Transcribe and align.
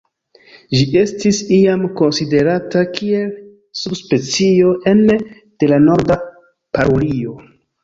Ĝi 0.77 0.79
estis 1.01 1.41
iam 1.57 1.83
konsiderata 1.99 2.81
kiel 2.95 3.29
subspecio 3.83 4.73
ene 4.95 5.21
de 5.29 5.73
la 5.75 5.83
Norda 5.87 6.21
parulio. 6.81 7.39